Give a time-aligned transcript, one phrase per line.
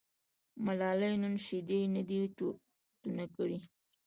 [0.65, 2.19] ملالۍ نن شیدې نه دي
[3.01, 3.59] تونه کړي.